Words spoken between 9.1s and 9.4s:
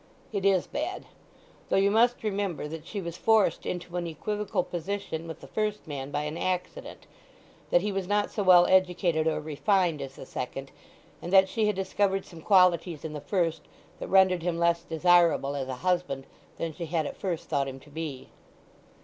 or